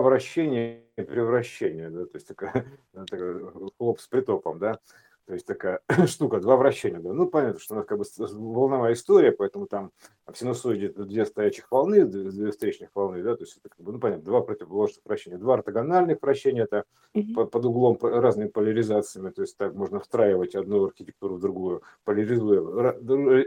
вращение 0.00 0.84
и 0.96 1.02
превращение, 1.02 1.90
да, 1.90 2.06
то 2.06 2.14
есть 2.14 2.26
такая, 2.26 2.66
такая 3.10 3.38
хлоп 3.78 4.00
с 4.00 4.08
притопом, 4.08 4.58
да, 4.58 4.78
то 5.26 5.34
есть 5.34 5.46
такая 5.46 5.80
штука, 6.06 6.40
два 6.40 6.56
вращения. 6.56 6.98
Да. 6.98 7.12
Ну, 7.12 7.28
понятно, 7.28 7.60
что 7.60 7.74
у 7.74 7.76
нас 7.78 7.86
как 7.86 7.98
бы 7.98 8.04
волновая 8.18 8.94
история, 8.94 9.32
поэтому 9.32 9.66
там 9.66 9.92
в 10.26 10.36
синусоиде 10.36 10.88
две 10.88 11.24
стоячих 11.24 11.70
волны, 11.70 12.04
две 12.04 12.50
встречных 12.50 12.90
волны, 12.94 13.22
да, 13.22 13.36
то 13.36 13.44
есть 13.44 13.56
это 13.56 13.68
как 13.68 13.80
бы, 13.80 13.92
ну, 13.92 13.98
понятно, 13.98 14.24
два 14.24 14.40
противоположных 14.40 15.04
вращения. 15.04 15.38
Два 15.38 15.54
ортогональных 15.54 16.20
вращения, 16.20 16.64
это 16.64 16.84
mm-hmm. 17.14 17.46
под 17.46 17.64
углом 17.64 17.98
разными 18.02 18.48
поляризациями, 18.48 19.30
то 19.30 19.42
есть 19.42 19.56
так 19.56 19.74
можно 19.74 20.00
встраивать 20.00 20.54
одну 20.54 20.86
архитектуру 20.86 21.36
в 21.36 21.40
другую, 21.40 21.82
поляризуя, 22.04 22.60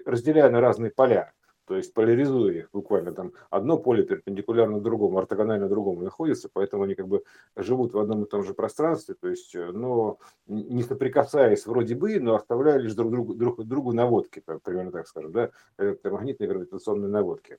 разделяя 0.06 0.50
на 0.50 0.62
разные 0.62 0.92
поля 0.92 1.34
то 1.66 1.76
есть 1.76 1.94
поляризуя 1.94 2.54
их 2.54 2.70
буквально 2.72 3.12
там. 3.12 3.34
Одно 3.50 3.78
поле 3.78 4.04
перпендикулярно 4.04 4.80
другому, 4.80 5.18
ортогонально 5.18 5.68
другому 5.68 6.02
находится, 6.02 6.50
поэтому 6.52 6.84
они 6.84 6.96
как 6.96 7.08
бы 7.08 7.24
живут 7.56 7.94
в 7.94 8.00
одном 8.00 8.24
и 8.24 8.30
том 8.30 8.44
же 8.44 8.54
пространстве, 8.54 9.16
то 9.20 9.28
есть, 9.28 9.56
э, 9.56 9.72
но 9.72 10.20
не 10.48 10.84
соприкасаясь 10.84 11.66
вроде 11.66 11.96
бы, 11.96 12.20
но 12.20 12.36
оставляя 12.36 12.78
лишь 12.78 12.94
друг 12.94 13.12
другу, 13.12 13.34
друг 13.34 13.64
другу 13.66 13.94
наводки, 13.94 14.44
примерно 14.64 14.92
так 14.92 15.08
скажем, 15.08 15.32
да, 15.32 15.52
электромагнитные 15.78 16.48
гравитационные 16.48 17.10
наводки. 17.10 17.58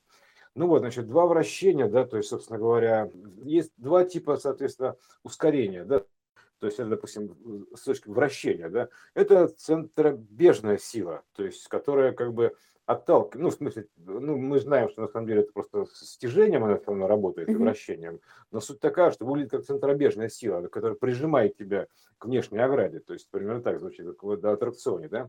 Ну 0.54 0.68
вот, 0.68 0.78
значит, 0.78 1.06
два 1.06 1.26
вращения, 1.26 1.86
да, 1.86 2.04
то 2.04 2.16
есть, 2.16 2.30
собственно 2.30 2.58
говоря, 2.58 3.10
есть 3.42 3.72
два 3.76 4.04
типа, 4.04 4.36
соответственно, 4.36 4.96
ускорения, 5.22 5.84
да, 5.84 6.02
то 6.60 6.66
есть 6.66 6.78
это, 6.78 6.90
допустим, 6.90 7.66
с 7.74 7.82
точки 7.82 8.08
вращения, 8.08 8.70
да, 8.70 8.88
это 9.14 9.48
центробежная 9.48 10.78
сила, 10.78 11.22
то 11.34 11.44
есть, 11.44 11.68
которая 11.68 12.12
как 12.12 12.32
бы 12.32 12.56
отталкивает, 12.86 13.42
ну, 13.42 13.50
в 13.50 13.54
смысле, 13.54 13.88
ну, 13.96 14.36
мы 14.36 14.60
знаем, 14.60 14.88
что 14.88 15.02
на 15.02 15.08
самом 15.08 15.26
деле 15.26 15.42
это 15.42 15.52
просто 15.52 15.86
с 15.92 16.16
тяжением 16.18 16.64
она 16.64 16.76
все 16.76 16.86
равно 16.86 17.08
работает, 17.08 17.48
и 17.48 17.54
вращением, 17.54 18.20
но 18.52 18.60
суть 18.60 18.80
такая, 18.80 19.10
что 19.10 19.26
выглядит 19.26 19.50
как 19.50 19.64
центробежная 19.64 20.28
сила, 20.28 20.66
которая 20.68 20.96
прижимает 20.96 21.56
тебя 21.56 21.88
к 22.18 22.26
внешней 22.26 22.60
ограде, 22.60 23.00
то 23.00 23.12
есть 23.12 23.28
примерно 23.30 23.60
так 23.60 23.80
звучит, 23.80 24.06
как 24.06 24.22
в 24.22 24.30
аттракционе, 24.30 25.08
да, 25.08 25.28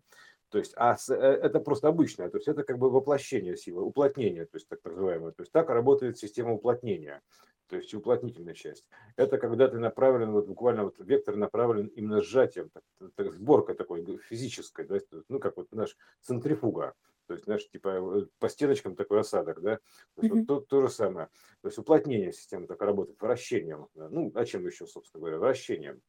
то 0.49 0.59
есть, 0.59 0.73
а 0.77 0.95
с, 0.95 1.09
э, 1.09 1.15
это 1.15 1.59
просто 1.59 1.87
обычное, 1.87 2.29
то 2.29 2.37
есть 2.37 2.47
это 2.47 2.63
как 2.63 2.77
бы 2.77 2.89
воплощение 2.89 3.57
силы, 3.57 3.81
уплотнение, 3.81 4.45
то 4.45 4.57
есть 4.57 4.67
так 4.69 4.79
называемое, 4.85 5.31
то 5.31 5.41
есть 5.41 5.51
так 5.51 5.69
работает 5.69 6.17
система 6.19 6.53
уплотнения, 6.53 7.21
то 7.67 7.75
есть 7.75 7.93
уплотнительная 7.93 8.53
часть. 8.53 8.85
Это 9.17 9.39
когда 9.39 9.67
ты 9.67 9.79
направлен, 9.79 10.31
вот 10.31 10.47
буквально 10.47 10.85
вот 10.85 10.95
вектор 10.99 11.35
направлен 11.35 11.87
именно 11.87 12.21
сжатием, 12.21 12.69
так, 12.69 12.83
так, 13.15 13.33
сборка 13.33 13.73
такой 13.73 14.05
физической, 14.29 14.85
да, 14.85 14.99
ну 15.27 15.39
как 15.39 15.57
вот 15.57 15.67
наш 15.71 15.97
центрифуга, 16.21 16.93
то 17.27 17.33
есть, 17.33 17.45
знаешь, 17.45 17.67
типа 17.69 17.89
э, 18.21 18.25
по 18.39 18.49
стеночкам 18.49 18.95
такой 18.95 19.19
осадок, 19.19 19.61
да, 19.61 19.77
то, 20.15 20.21
есть, 20.21 20.33
mm-hmm. 20.33 20.39
вот, 20.39 20.47
то, 20.47 20.59
то 20.61 20.81
же 20.81 20.89
самое. 20.89 21.27
То 21.61 21.67
есть 21.67 21.77
уплотнение 21.77 22.31
системы 22.31 22.67
так 22.67 22.81
работает, 22.81 23.21
вращением, 23.21 23.87
да? 23.95 24.09
ну, 24.09 24.31
а 24.33 24.45
чем 24.45 24.65
еще, 24.65 24.87
собственно 24.87 25.21
говоря, 25.21 25.37
вращением 25.39 26.01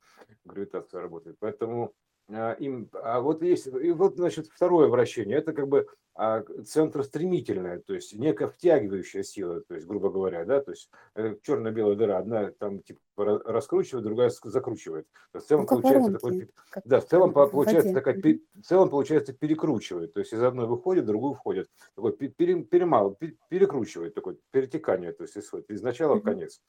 гравитация 0.44 1.00
работает. 1.00 1.36
Поэтому 1.40 1.94
им, 2.28 2.90
а 2.92 3.20
вот 3.20 3.42
есть, 3.42 3.66
и 3.66 3.90
вот, 3.92 4.16
значит, 4.16 4.48
второе 4.48 4.88
вращение, 4.88 5.38
это 5.38 5.52
как 5.52 5.68
бы 5.68 5.86
а, 6.20 6.42
центростремительная, 6.66 7.78
то 7.78 7.94
есть 7.94 8.12
некая 8.12 8.48
втягивающая 8.48 9.22
сила, 9.22 9.60
то 9.60 9.76
есть, 9.76 9.86
грубо 9.86 10.10
говоря, 10.10 10.44
да, 10.44 10.60
то 10.60 10.72
есть 10.72 10.90
э, 11.14 11.36
черно-белая 11.42 11.94
дыра, 11.94 12.18
одна 12.18 12.50
там 12.58 12.82
типа 12.82 13.00
раскручивает, 13.44 14.04
другая 14.04 14.32
закручивает. 14.42 15.06
В 15.32 15.40
целом 15.40 15.62
ну, 15.62 15.68
получается 15.68 16.12
такой, 16.14 16.50
как, 16.70 16.82
да, 16.84 17.00
в 17.00 17.06
целом 17.06 17.32
получается 17.32 17.94
такая, 17.94 18.16
в 18.16 18.62
целом 18.62 18.90
получается 18.90 19.32
перекручивает, 19.32 20.12
то 20.12 20.18
есть 20.18 20.32
из 20.32 20.42
одной 20.42 20.66
выходит, 20.66 21.06
другую 21.06 21.34
входит, 21.34 21.70
такой 21.94 22.12
пере, 22.12 22.64
перемал, 22.64 23.16
перекручивает, 23.48 24.14
такое 24.14 24.38
перетекание, 24.50 25.12
то 25.12 25.22
есть 25.22 25.36
из 25.36 25.82
начала 25.82 26.16
в 26.16 26.22
конец. 26.22 26.60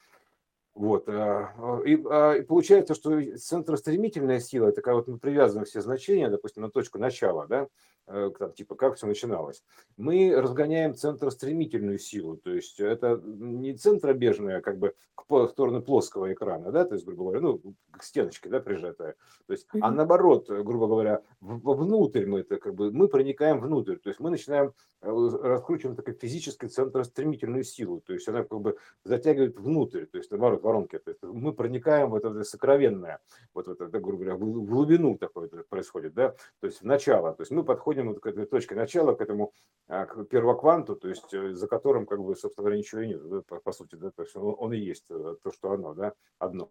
Вот. 0.73 1.09
А, 1.09 1.53
а, 1.57 1.81
и, 1.85 2.01
а, 2.09 2.33
и 2.33 2.41
получается, 2.41 2.95
что 2.95 3.19
центростремительная 3.37 4.39
сила, 4.39 4.71
такая 4.71 4.95
вот 4.95 5.07
мы 5.07 5.17
привязываем 5.17 5.65
все 5.65 5.81
значения, 5.81 6.29
допустим, 6.29 6.63
на 6.63 6.69
точку 6.69 6.99
начала, 6.99 7.47
да, 7.47 7.67
там, 8.09 8.53
типа 8.53 8.75
как 8.75 8.95
все 8.95 9.07
начиналось. 9.07 9.63
Мы 9.97 10.33
разгоняем 10.35 10.95
центростремительную 10.95 11.99
силу, 11.99 12.37
то 12.37 12.51
есть 12.51 12.79
это 12.79 13.21
не 13.23 13.75
центробежная 13.75 14.61
как 14.61 14.79
бы 14.79 14.93
в 15.27 15.47
сторону 15.47 15.81
плоского 15.81 16.33
экрана, 16.33 16.71
да, 16.71 16.85
то 16.85 16.95
есть, 16.95 17.05
грубо 17.05 17.23
говоря, 17.23 17.41
ну, 17.41 17.61
к 17.91 18.03
стеночке, 18.03 18.49
да, 18.49 18.59
прижатая, 18.59 19.15
то 19.45 19.53
есть, 19.53 19.67
а 19.79 19.91
наоборот, 19.91 20.49
грубо 20.49 20.87
говоря, 20.87 21.21
вовнутрь 21.39 22.25
мы 22.25 22.39
это 22.39 22.57
как 22.57 22.73
бы, 22.73 22.91
мы 22.91 23.07
проникаем 23.07 23.59
внутрь, 23.59 23.97
то 23.97 24.09
есть 24.09 24.19
мы 24.19 24.29
начинаем 24.31 24.73
э, 25.01 25.09
раскручиваем 25.09 25.95
такую 25.95 26.15
физическую 26.15 26.69
центростремительную 26.69 27.63
силу, 27.63 28.01
то 28.01 28.13
есть 28.13 28.27
она 28.27 28.43
как 28.43 28.59
бы 28.59 28.77
затягивает 29.03 29.57
внутрь, 29.59 30.05
то 30.05 30.17
есть 30.17 30.31
наоборот 30.31 30.63
воронки, 30.63 30.97
то 30.97 31.11
есть 31.11 31.21
мы 31.21 31.53
проникаем 31.53 32.09
в 32.09 32.15
это 32.15 32.43
сокровенное, 32.43 33.19
вот 33.53 33.67
в 33.67 33.71
это, 33.71 33.85
грубо 33.99 34.23
говоря, 34.23 34.35
в 34.35 34.65
глубину 34.65 35.17
такое 35.17 35.49
происходит, 35.69 36.13
да, 36.13 36.29
то 36.59 36.67
есть 36.67 36.81
в 36.81 36.85
начало, 36.85 37.33
то 37.33 37.41
есть 37.41 37.51
мы 37.51 37.63
подходим 37.63 37.98
подходим 37.99 38.13
вот 38.13 38.19
к 38.21 38.25
этой 38.27 38.45
точке 38.45 38.75
начала, 38.75 39.13
к 39.13 39.21
этому 39.21 39.53
а, 39.87 40.05
к 40.05 40.23
первокванту, 40.25 40.95
то 40.95 41.07
есть 41.09 41.33
э, 41.33 41.53
за 41.53 41.67
которым, 41.67 42.05
как 42.05 42.19
бы, 42.21 42.35
собственно 42.35 42.65
говоря, 42.65 42.77
ничего 42.77 43.01
и 43.01 43.07
нет, 43.07 43.27
да, 43.27 43.41
по, 43.41 43.59
по 43.59 43.71
сути, 43.71 43.95
да, 43.95 44.11
то 44.11 44.23
есть 44.23 44.35
он, 44.35 44.55
он 44.57 44.73
и 44.73 44.77
есть 44.77 45.05
э, 45.09 45.35
то, 45.43 45.51
что 45.51 45.71
оно, 45.71 45.93
да, 45.93 46.13
одно. 46.37 46.69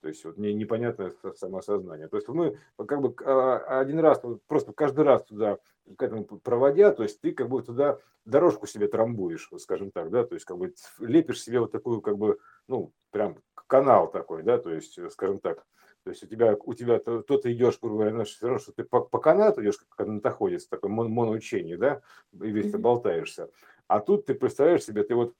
То 0.00 0.08
есть 0.08 0.24
вот 0.24 0.36
не, 0.36 0.52
непонятное 0.52 1.12
самосознание. 1.36 2.08
То 2.08 2.16
есть 2.16 2.28
мы 2.28 2.58
как 2.76 3.00
бы 3.00 3.14
а, 3.24 3.80
один 3.80 4.00
раз, 4.00 4.20
просто 4.48 4.72
каждый 4.72 5.04
раз 5.04 5.24
туда 5.24 5.58
к 5.96 6.02
этому 6.02 6.24
проводя, 6.24 6.92
то 6.92 7.02
есть 7.02 7.20
ты 7.20 7.32
как 7.32 7.48
бы 7.48 7.62
туда 7.62 7.98
дорожку 8.24 8.66
себе 8.66 8.88
трамбуешь, 8.88 9.50
скажем 9.58 9.90
так, 9.90 10.10
да, 10.10 10.24
то 10.24 10.34
есть 10.34 10.46
как 10.46 10.58
бы 10.58 10.74
лепишь 10.98 11.42
себе 11.42 11.60
вот 11.60 11.72
такую 11.72 12.00
как 12.00 12.16
бы, 12.16 12.38
ну, 12.68 12.92
прям 13.10 13.38
канал 13.66 14.10
такой, 14.10 14.42
да, 14.42 14.58
то 14.58 14.72
есть, 14.72 14.98
э, 14.98 15.10
скажем 15.10 15.38
так, 15.38 15.64
то 16.04 16.10
есть 16.10 16.22
у 16.24 16.26
тебя, 16.26 16.56
у 16.64 16.74
тебя 16.74 16.98
то, 16.98 17.22
то 17.22 17.38
ты 17.38 17.52
идешь, 17.52 17.78
грубо 17.80 18.04
говоря, 18.04 18.24
все 18.24 18.46
равно, 18.46 18.58
что 18.58 18.72
ты 18.72 18.84
по, 18.84 19.00
по 19.00 19.18
канату 19.18 19.62
идешь, 19.62 19.78
как 19.78 19.88
канатоходец, 20.06 20.66
такое 20.66 20.90
мон, 20.90 21.10
моноучение, 21.10 21.76
да, 21.76 22.02
и 22.32 22.50
весь 22.50 22.72
ты 22.72 22.78
болтаешься. 22.78 23.50
А 23.86 24.00
тут 24.00 24.26
ты 24.26 24.34
представляешь 24.34 24.84
себе, 24.84 25.04
ты 25.04 25.14
вот 25.14 25.34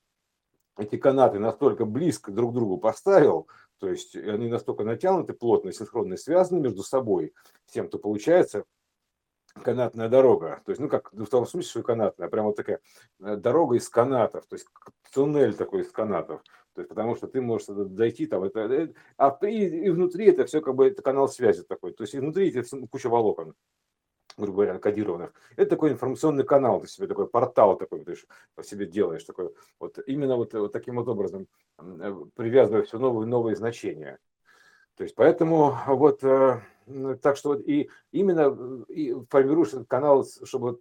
эти 0.78 0.96
канаты 0.96 1.38
настолько 1.38 1.84
близко 1.84 2.30
друг 2.30 2.52
к 2.52 2.54
другу 2.54 2.78
поставил, 2.78 3.48
то 3.78 3.88
есть 3.88 4.14
они 4.14 4.48
настолько 4.48 4.84
натянуты, 4.84 5.32
плотно, 5.32 5.72
синхронно 5.72 6.16
связаны 6.16 6.60
между 6.60 6.82
собой, 6.82 7.34
тем, 7.66 7.88
то 7.88 7.98
получается 7.98 8.64
канатная 9.62 10.08
дорога. 10.08 10.62
То 10.64 10.70
есть, 10.70 10.80
ну, 10.80 10.88
как 10.88 11.12
в 11.12 11.26
том 11.26 11.46
смысле, 11.46 11.70
что 11.70 11.82
канатная, 11.82 12.28
прямо 12.28 12.48
вот 12.48 12.56
такая 12.56 12.80
э, 13.20 13.36
дорога 13.36 13.76
из 13.76 13.88
канатов, 13.88 14.46
то 14.46 14.54
есть 14.54 14.66
туннель 15.12 15.54
такой 15.54 15.82
из 15.82 15.90
канатов. 15.90 16.42
То 16.74 16.80
есть, 16.80 16.88
потому 16.88 17.16
что 17.16 17.26
ты 17.26 17.40
можешь 17.40 17.66
дойти 17.68 18.26
там, 18.26 18.44
это, 18.44 18.60
это, 18.60 18.94
а 19.18 19.38
и, 19.42 19.86
и 19.86 19.90
внутри 19.90 20.26
это 20.26 20.46
все 20.46 20.60
как 20.62 20.74
бы 20.74 20.86
это 20.86 21.02
канал 21.02 21.28
связи 21.28 21.62
такой. 21.64 21.92
То 21.92 22.04
есть, 22.04 22.14
и 22.14 22.18
внутри 22.18 22.50
это 22.50 22.86
куча 22.86 23.08
волокон 23.08 23.54
грубо 24.36 24.62
говоря, 24.62 24.78
кодированных. 24.78 25.32
Это 25.56 25.70
такой 25.70 25.92
информационный 25.92 26.44
канал, 26.44 26.80
ты 26.80 26.88
себе 26.88 27.06
такой 27.06 27.28
портал 27.28 27.76
такой 27.76 28.04
ты 28.04 28.14
по 28.54 28.62
себе 28.62 28.86
делаешь, 28.86 29.24
такой 29.24 29.54
вот 29.78 29.98
именно 30.06 30.36
вот, 30.36 30.54
вот 30.54 30.72
таким 30.72 30.96
вот 30.96 31.08
образом 31.08 31.46
э, 31.78 32.14
привязывая 32.34 32.82
все 32.82 32.98
новые 32.98 33.26
новые 33.26 33.56
значения. 33.56 34.18
То 34.96 35.04
есть 35.04 35.14
поэтому 35.14 35.76
вот 35.86 36.22
э, 36.24 36.60
так 37.22 37.36
что 37.36 37.50
вот 37.50 37.60
и 37.66 37.88
именно 38.10 38.84
э, 38.88 38.92
и 38.92 39.14
формируешь 39.30 39.68
этот 39.68 39.88
канал, 39.88 40.26
чтобы 40.44 40.80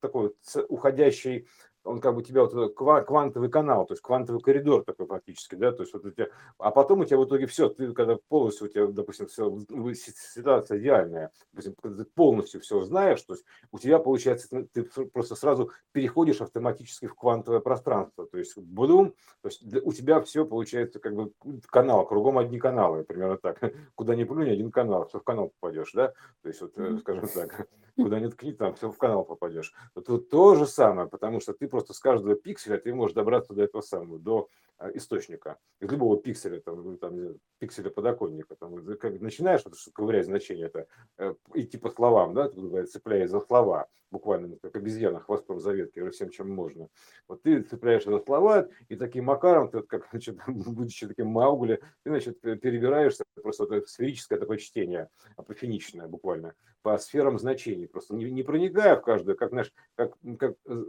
такой 0.00 0.34
уходящий 0.68 1.46
он 1.84 2.00
как 2.00 2.14
бы 2.14 2.20
у 2.20 2.22
тебя 2.22 2.44
вот 2.44 2.74
квантовый 2.74 3.50
канал, 3.50 3.86
то 3.86 3.92
есть 3.92 4.02
квантовый 4.02 4.40
коридор 4.40 4.84
такой 4.84 5.06
практически, 5.06 5.54
да, 5.54 5.72
то 5.72 5.82
есть 5.82 5.92
вот 5.92 6.04
у 6.04 6.10
тебя, 6.10 6.28
а 6.58 6.70
потом 6.70 7.00
у 7.00 7.04
тебя 7.04 7.18
в 7.18 7.24
итоге 7.24 7.46
все, 7.46 7.68
ты 7.68 7.92
когда 7.92 8.16
полностью 8.28 8.66
у 8.66 8.70
тебя, 8.70 8.86
допустим, 8.86 9.26
все, 9.26 9.58
ситуация 10.04 10.78
идеальная, 10.78 11.30
допустим, 11.52 11.74
когда 11.80 12.04
ты 12.04 12.10
полностью 12.10 12.60
все 12.60 12.82
знаешь, 12.82 13.22
то 13.22 13.34
есть 13.34 13.44
у 13.72 13.78
тебя 13.78 13.98
получается, 13.98 14.66
ты 14.72 14.82
просто 14.82 15.34
сразу 15.34 15.70
переходишь 15.92 16.40
автоматически 16.40 17.06
в 17.06 17.14
квантовое 17.14 17.60
пространство, 17.60 18.26
то 18.26 18.38
есть 18.38 18.56
блум, 18.56 19.14
то 19.42 19.48
есть 19.48 19.62
у 19.82 19.92
тебя 19.92 20.20
все 20.20 20.44
получается 20.44 20.98
как 20.98 21.14
бы 21.14 21.32
канал, 21.66 22.06
кругом 22.06 22.38
одни 22.38 22.58
каналы, 22.58 23.04
примерно 23.04 23.38
так, 23.38 23.60
куда 23.94 24.14
ни 24.14 24.24
плюнь, 24.24 24.50
один 24.50 24.70
канал, 24.70 25.06
все 25.06 25.20
в 25.20 25.24
канал 25.24 25.52
попадешь, 25.60 25.92
да, 25.92 26.08
то 26.42 26.48
есть 26.48 26.60
вот, 26.60 26.72
скажем 27.00 27.28
так, 27.28 27.68
куда 27.96 28.20
ни 28.20 28.28
ткни, 28.28 28.52
там 28.52 28.74
все 28.74 28.90
в 28.90 28.96
канал 28.96 29.24
попадешь. 29.24 29.74
Тут 30.06 30.30
то 30.30 30.54
же 30.54 30.66
самое, 30.66 31.08
потому 31.08 31.40
что 31.40 31.52
ты 31.52 31.67
просто 31.68 31.94
с 31.94 31.98
каждого 32.00 32.34
пикселя 32.34 32.78
ты 32.78 32.94
можешь 32.94 33.14
добраться 33.14 33.54
до 33.54 33.62
этого 33.62 33.82
самого, 33.82 34.18
до 34.18 34.48
источника. 34.94 35.58
Из 35.80 35.90
любого 35.90 36.20
пикселя, 36.20 36.60
там, 36.60 36.82
ну, 36.82 36.96
там, 36.96 37.36
пикселя 37.58 37.90
подоконника. 37.90 38.56
Там, 38.56 38.84
как 38.96 39.20
начинаешь 39.20 39.62
вот, 39.64 39.74
ковырять 39.92 40.26
значение, 40.26 40.66
это 40.66 40.86
э, 41.18 41.34
идти 41.54 41.78
по 41.78 41.90
словам, 41.90 42.34
да, 42.34 42.50
цепляясь 42.84 43.30
за 43.30 43.40
слова, 43.40 43.88
буквально 44.10 44.56
как 44.58 44.76
обезьяна 44.76 45.20
хвостом 45.20 45.60
за 45.60 45.72
ветки, 45.72 46.08
всем, 46.10 46.30
чем 46.30 46.50
можно. 46.50 46.88
Вот 47.26 47.42
ты 47.42 47.62
цепляешь 47.62 48.04
за 48.04 48.18
слова, 48.20 48.68
и 48.88 48.96
таким 48.96 49.26
макаром, 49.26 49.70
ты, 49.70 49.82
как, 49.82 50.08
значит, 50.10 50.38
будучи 50.46 51.06
таким 51.06 51.28
маугли, 51.28 51.80
ты, 52.04 52.10
значит, 52.10 52.40
перебираешься, 52.40 53.24
просто 53.42 53.66
вот 53.66 53.88
сферическое 53.88 54.38
такое 54.38 54.58
чтение, 54.58 55.08
апофеничное 55.36 56.06
буквально, 56.06 56.54
по 56.82 56.96
сферам 56.98 57.38
значений, 57.38 57.88
просто 57.88 58.14
не, 58.14 58.30
не 58.30 58.42
проникая 58.42 58.96
в 58.96 59.02
каждую, 59.02 59.36
как, 59.36 59.50
знаешь, 59.50 59.72
как, 59.94 60.14
как 60.38 60.54
э, 60.66 60.84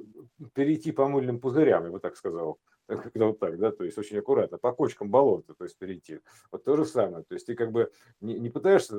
перейти 0.54 0.92
по 0.92 1.08
мыльным 1.08 1.40
пузырям, 1.40 1.86
я 1.86 1.92
бы 1.92 2.00
так 2.00 2.16
сказал. 2.16 2.60
Когда 2.98 3.28
вот 3.28 3.40
так, 3.40 3.58
да, 3.58 3.72
то 3.72 3.84
есть 3.84 3.98
очень 3.98 4.18
аккуратно, 4.18 4.58
по 4.58 4.72
кочкам 4.72 5.10
болота, 5.10 5.54
то 5.54 5.64
есть 5.64 5.78
перейти. 5.78 6.20
Вот 6.52 6.64
то 6.64 6.76
же 6.76 6.86
самое, 6.86 7.24
то 7.24 7.34
есть 7.34 7.46
ты 7.46 7.56
как 7.56 7.72
бы 7.72 7.92
не, 8.22 8.40
не 8.40 8.50
пытаешься 8.50 8.96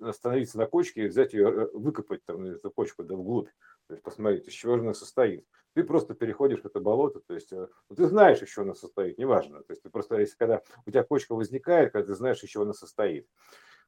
остановиться 0.00 0.58
на 0.58 0.66
кочке 0.66 1.04
и 1.04 1.08
взять 1.08 1.32
ее, 1.32 1.48
э, 1.48 1.68
выкопать 1.74 2.24
там 2.24 2.44
эту 2.44 2.70
кочку 2.70 3.04
да, 3.04 3.14
вглубь, 3.14 3.48
то 3.88 3.94
есть 3.94 4.02
посмотреть, 4.02 4.46
из 4.48 4.52
чего 4.52 4.76
же 4.76 4.84
она 4.84 4.94
состоит. 4.94 5.46
Ты 5.74 5.84
просто 5.84 6.14
переходишь 6.14 6.60
это 6.64 6.80
болото, 6.80 7.20
то 7.20 7.34
есть 7.34 7.50
ну, 7.52 7.96
ты 7.96 8.06
знаешь, 8.06 8.42
из 8.42 8.50
чего 8.50 8.64
она 8.64 8.74
состоит, 8.74 9.18
неважно. 9.18 9.62
То 9.62 9.72
есть 9.72 9.82
ты 9.82 9.88
просто, 9.88 10.18
если 10.18 10.36
когда 10.36 10.62
у 10.86 10.90
тебя 10.90 11.02
кочка 11.02 11.34
возникает, 11.34 11.92
когда 11.92 12.06
ты 12.06 12.14
знаешь, 12.14 12.42
из 12.42 12.50
чего 12.50 12.64
она 12.64 12.74
состоит. 12.74 13.26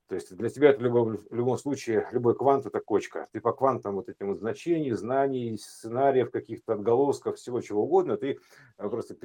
То 0.08 0.16
есть 0.16 0.36
для 0.36 0.50
тебя 0.50 0.70
это 0.70 0.80
в 0.80 0.82
любом, 0.82 1.16
в 1.16 1.34
любом 1.34 1.56
случае, 1.56 2.06
любой 2.12 2.34
квант– 2.34 2.66
это 2.66 2.80
кочка. 2.80 3.26
Ты 3.32 3.40
по 3.40 3.52
квантам 3.52 3.94
вот 3.94 4.08
этим 4.10 4.28
вот 4.28 4.38
значений, 4.38 4.92
знаний, 4.92 5.56
сценариев, 5.56 6.30
каких-то 6.30 6.74
отголосков, 6.74 7.36
всего 7.36 7.62
чего 7.62 7.84
угодно, 7.84 8.18
ты 8.18 8.38
э, 8.78 8.88
просто 8.88 9.16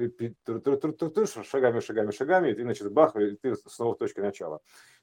шагами, 1.44 1.80
шагами, 1.80 2.10
шагами, 2.12 2.50
и 2.50 2.54
ты, 2.54 2.62
значит, 2.62 2.90
бах, 2.92 3.14
и 3.16 3.36
ты 3.36 3.54
снова 3.66 3.94
в 3.94 3.98
точке 3.98 4.22
начала. 4.22 4.60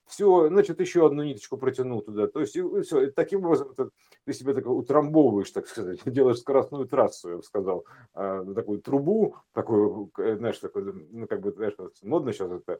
Все, 0.07 0.47
значит, 0.47 0.79
еще 0.79 1.05
одну 1.05 1.23
ниточку 1.23 1.57
протянул 1.57 2.01
туда. 2.01 2.27
То 2.27 2.39
есть, 2.39 2.55
и, 2.55 2.81
все. 2.81 3.01
И 3.01 3.11
таким 3.11 3.45
образом 3.45 3.75
ты, 3.75 3.89
ты 4.25 4.33
себе 4.33 4.53
так 4.53 4.65
утрамбовываешь, 4.65 5.51
так 5.51 5.67
сказать, 5.67 5.99
делаешь 6.05 6.39
скоростную 6.39 6.87
трассу, 6.87 7.29
я 7.29 7.35
бы 7.37 7.43
сказал, 7.43 7.85
э, 8.15 8.45
такую 8.55 8.81
трубу, 8.81 9.35
такую, 9.53 10.11
знаешь, 10.15 10.59
такой, 10.59 10.93
ну, 11.11 11.27
как 11.27 11.41
бы, 11.41 11.51
знаешь, 11.51 11.75
модно 12.01 12.31
сейчас 12.31 12.51
это 12.51 12.79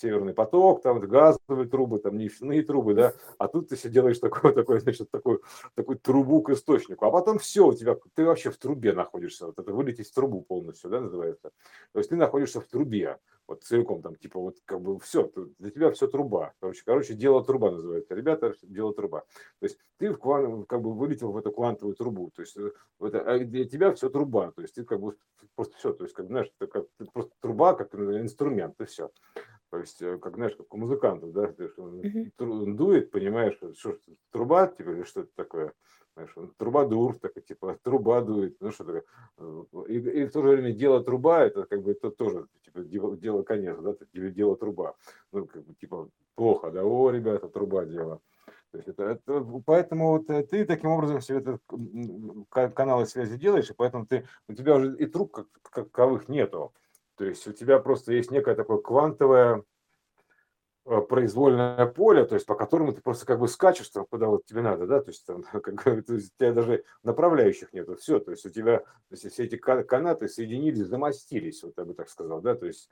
северный 0.00 0.32
поток, 0.32 0.80
там, 0.82 1.00
газовые 1.00 1.68
трубы, 1.68 1.97
трубы, 1.98 2.02
там 2.02 2.18
нефтяные 2.18 2.62
трубы, 2.62 2.94
да, 2.94 3.14
а 3.38 3.48
тут 3.48 3.68
ты 3.68 3.76
себе 3.76 3.92
делаешь 3.92 4.18
такой, 4.18 4.52
такой, 4.54 4.80
значит, 4.80 5.10
такой, 5.10 5.40
такой 5.74 5.96
трубу 5.96 6.42
к 6.42 6.50
источнику, 6.50 7.06
а 7.06 7.10
потом 7.10 7.38
все, 7.38 7.66
у 7.66 7.74
тебя, 7.74 7.96
ты 8.14 8.24
вообще 8.24 8.50
в 8.50 8.56
трубе 8.56 8.92
находишься, 8.92 9.46
вот 9.46 9.58
это 9.58 9.72
вылететь 9.72 10.10
в 10.10 10.14
трубу 10.14 10.42
полностью, 10.42 10.90
да, 10.90 11.00
называется. 11.00 11.50
То 11.92 11.98
есть 11.98 12.10
ты 12.10 12.16
находишься 12.16 12.60
в 12.60 12.66
трубе, 12.66 13.18
вот 13.48 13.62
целиком 13.64 14.02
там, 14.02 14.14
типа, 14.14 14.38
вот 14.38 14.56
как 14.66 14.80
бы 14.82 15.00
все, 15.00 15.32
для 15.58 15.70
тебя 15.70 15.90
все 15.90 16.06
труба. 16.06 16.52
Короче, 16.60 16.82
короче, 16.84 17.14
дело 17.14 17.42
труба 17.42 17.70
называется. 17.70 18.14
Ребята, 18.14 18.54
дело 18.62 18.92
труба. 18.92 19.20
То 19.60 19.64
есть 19.64 19.78
ты 19.96 20.12
в 20.12 20.18
кван, 20.18 20.64
как 20.66 20.82
бы 20.82 20.92
вылетел 20.92 21.32
в 21.32 21.36
эту 21.38 21.50
квантовую 21.50 21.96
трубу. 21.96 22.30
То 22.34 22.42
есть 22.42 22.58
это, 23.00 23.20
а 23.22 23.38
для 23.38 23.64
тебя 23.64 23.94
все 23.94 24.10
труба. 24.10 24.52
То 24.52 24.60
есть 24.60 24.74
ты 24.74 24.84
как 24.84 25.00
бы 25.00 25.16
просто 25.54 25.76
все, 25.78 25.94
то 25.94 26.04
есть, 26.04 26.14
как, 26.14 26.26
знаешь, 26.26 26.52
это 26.60 26.70
как, 26.70 26.86
просто 27.12 27.32
труба 27.40 27.72
как 27.72 27.94
инструмент, 27.94 28.78
и 28.82 28.84
все. 28.84 29.10
То 29.70 29.78
есть, 29.78 30.00
э, 30.00 30.18
как 30.18 30.36
знаешь, 30.36 30.56
как 30.56 30.72
у 30.72 30.78
музыкантов, 30.78 31.32
да, 31.32 31.52
он 32.38 32.76
дует, 32.76 33.10
понимаешь, 33.10 33.58
что 33.76 33.98
труба, 34.30 34.68
типа, 34.68 34.90
или 34.90 35.02
что 35.02 35.20
это 35.20 35.30
такое, 35.34 35.72
знаешь, 36.14 36.32
он 36.36 36.52
трубадур, 36.56 37.18
такой, 37.18 37.42
типа, 37.42 37.78
труба 37.82 38.22
дует, 38.22 38.56
ну 38.60 38.70
что 38.70 38.84
такое. 38.84 39.04
И, 39.88 39.98
и 39.98 40.24
в 40.24 40.32
то 40.32 40.42
же 40.42 40.48
время 40.48 40.72
дело 40.72 41.04
труба, 41.04 41.44
это 41.44 41.64
как 41.64 41.82
бы 41.82 41.90
это 41.90 42.10
тоже, 42.10 42.46
типа, 42.64 42.80
дело, 42.80 43.16
дело 43.16 43.42
конец, 43.42 43.78
да, 43.78 43.94
дело 44.12 44.56
труба. 44.56 44.94
Ну, 45.32 45.46
как 45.46 45.64
бы, 45.64 45.74
типа, 45.74 46.08
плохо, 46.34 46.70
да, 46.70 46.84
о, 46.84 47.10
ребята, 47.10 47.48
труба 47.48 47.84
дело. 47.84 48.20
То 48.70 48.78
есть 48.78 48.88
это, 48.88 49.02
это, 49.04 49.62
поэтому 49.64 50.10
вот 50.10 50.28
э, 50.28 50.42
ты 50.42 50.64
таким 50.66 50.90
образом 50.90 51.20
себе 51.22 51.38
этот 51.38 51.62
каналы 52.50 53.06
связи 53.06 53.38
делаешь, 53.38 53.70
и 53.70 53.74
поэтому 53.74 54.06
ты, 54.06 54.26
у 54.46 54.52
тебя 54.52 54.76
уже 54.76 54.94
и 54.96 55.06
труб 55.06 55.32
как, 55.32 55.46
каковых 55.62 56.28
нету. 56.28 56.72
То 57.18 57.24
есть 57.24 57.46
у 57.48 57.52
тебя 57.52 57.80
просто 57.80 58.12
есть 58.12 58.30
некое 58.30 58.54
такое 58.54 58.78
квантовое 58.78 59.64
э, 60.84 61.00
произвольное 61.00 61.84
поле, 61.86 62.24
то 62.24 62.36
есть 62.36 62.46
по 62.46 62.54
которому 62.54 62.92
ты 62.92 63.02
просто 63.02 63.26
как 63.26 63.40
бы 63.40 63.48
скачешь 63.48 63.88
там, 63.88 64.06
куда 64.08 64.28
вот 64.28 64.46
тебе 64.46 64.62
надо, 64.62 64.86
да, 64.86 65.00
то 65.00 65.10
есть 65.10 65.26
там, 65.26 65.42
как, 65.52 65.82
то 65.82 66.14
есть, 66.14 66.32
у 66.32 66.38
тебя 66.38 66.52
даже 66.52 66.84
направляющих 67.02 67.72
нету, 67.72 67.96
все, 67.96 68.20
то 68.20 68.30
есть 68.30 68.46
у 68.46 68.50
тебя, 68.50 68.78
то 68.78 68.86
есть 69.10 69.28
все 69.32 69.44
эти 69.44 69.56
канаты 69.56 70.28
соединились, 70.28 70.86
замостились, 70.86 71.64
вот 71.64 71.74
я 71.76 71.84
бы 71.84 71.92
так 71.92 72.08
сказал, 72.08 72.40
да, 72.40 72.54
то 72.54 72.66
есть 72.66 72.88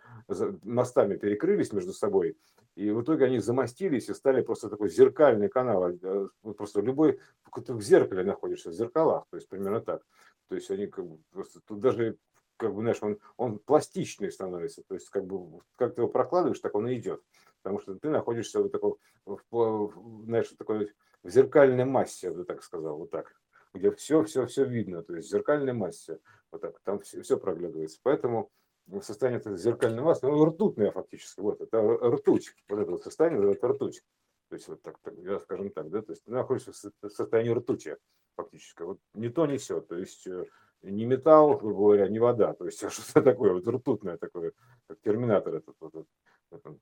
мостами 0.65 1.15
перекрылись 1.15 1.73
между 1.73 1.93
собой, 1.93 2.37
и 2.75 2.91
в 2.91 3.03
итоге 3.03 3.27
они 3.27 3.39
замостились 3.39 4.09
и 4.09 4.15
стали 4.15 4.43
просто 4.43 4.69
такой 4.69 4.91
зеркальный 4.91 5.49
канал, 5.49 5.89
э, 5.89 6.29
просто 6.57 6.81
любой, 6.81 7.21
ты 7.65 7.75
в 7.75 7.81
зеркале 7.81 8.25
находишься, 8.25 8.71
в 8.71 8.75
зеркалах, 8.75 9.25
то 9.31 9.37
есть 9.37 9.49
примерно 9.49 9.81
так, 9.81 10.03
то 10.49 10.57
есть 10.57 10.69
они 10.73 10.89
как 10.89 11.07
бы 11.07 11.19
просто, 11.31 11.61
тут 11.65 11.79
даже 11.79 12.19
как 12.57 12.75
бы, 12.75 12.83
знаешь, 12.83 13.03
он, 13.03 13.19
он 13.37 13.59
пластичный 13.59 14.31
становится. 14.31 14.83
То 14.83 14.95
есть, 14.95 15.09
как 15.11 15.27
бы, 15.27 15.61
как 15.77 15.95
ты 15.95 16.03
его 16.03 16.09
прокладываешь, 16.09 16.61
так 16.61 16.75
он 16.75 16.89
и 16.89 16.97
идет. 16.97 17.23
Потому 17.63 17.81
что 17.81 17.95
ты 17.97 18.09
находишься 18.11 18.61
в 18.61 18.69
такой, 18.69 18.95
в, 19.25 20.25
знаешь, 20.25 20.49
такой 20.59 20.93
в 21.23 21.29
зеркальной 21.29 21.85
массе, 21.85 22.29
я 22.29 22.33
бы 22.33 22.45
так 22.45 22.63
сказал, 22.63 22.99
вот 22.99 23.11
так. 23.11 23.35
Где 23.75 23.91
все, 23.91 24.23
все, 24.25 24.47
все 24.47 24.65
видно. 24.65 25.03
То 25.03 25.17
есть, 25.17 25.29
в 25.29 25.31
зеркальной 25.31 25.73
массе. 25.73 26.19
Вот 26.51 26.63
так. 26.63 26.79
Там 26.85 27.01
все, 27.01 27.23
все 27.23 27.37
проглядывается. 27.37 27.99
Поэтому 28.03 28.51
в 28.87 29.03
состоянии 29.03 29.41
этой 29.41 29.57
зеркальной 29.57 30.03
массы, 30.03 30.27
ну, 30.27 30.45
ртутная 30.45 30.93
фактически, 30.93 31.41
вот, 31.41 31.61
это 31.61 31.81
ртуть. 31.83 32.55
Вот 32.69 32.79
это 32.79 32.91
вот 32.93 33.03
состояние, 33.03 33.53
это 33.53 33.69
ртуть. 33.69 34.03
То 34.49 34.55
есть, 34.55 34.69
вот 34.69 34.81
так, 34.83 34.99
так 35.03 35.15
я 35.19 35.41
скажем 35.41 35.71
так, 35.71 35.91
да, 35.91 36.03
то 36.03 36.13
есть 36.13 36.25
ты 36.25 36.31
находишься 36.31 36.73
в 36.73 37.09
состоянии 37.09 37.51
ртути 37.51 37.97
фактически. 38.37 38.83
Вот 38.83 39.01
не 39.15 39.29
то, 39.29 39.47
не 39.47 39.59
все. 39.59 39.81
То 39.81 39.97
есть 39.97 40.27
э, 40.27 40.45
не 40.83 41.05
металл, 41.05 41.57
грубо 41.59 41.79
говоря, 41.79 42.09
не 42.09 42.19
вода. 42.19 42.55
То 42.55 42.67
есть 42.67 42.79
что-то 42.91 43.23
такое 43.23 43.53
вот 43.53 43.67
ртутное 43.67 44.17
такое, 44.17 44.53
как 44.89 45.01
терминатор 45.01 45.55
этот, 45.55 45.77
вот, 45.81 46.07
этот 46.51 46.79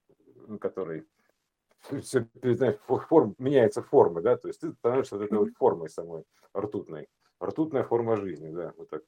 который 0.60 1.06
все, 2.02 2.26
знаешь, 2.42 2.76
форм, 3.08 3.34
меняется 3.38 3.82
форма, 3.82 4.22
да, 4.22 4.36
то 4.36 4.48
есть 4.48 4.60
ты 4.60 4.72
становишься 4.72 5.16
вот 5.16 5.24
этой 5.24 5.38
вот 5.38 5.50
формой 5.56 5.90
самой 5.90 6.24
ртутной. 6.56 7.08
Ртутная 7.42 7.84
форма 7.84 8.16
жизни, 8.16 8.50
да, 8.50 8.72
вот 8.76 8.88
так. 8.88 9.02